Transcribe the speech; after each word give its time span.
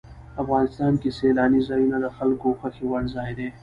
افغانستان 0.41 0.93
کې 1.01 1.09
سیلاني 1.19 1.61
ځایونه 1.67 1.97
د 2.01 2.07
خلکو 2.17 2.47
خوښې 2.59 2.85
وړ 2.87 3.03
ځای 3.15 3.31
دی. 3.37 3.47